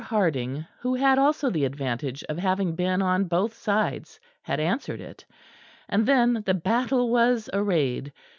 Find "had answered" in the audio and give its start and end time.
4.41-4.99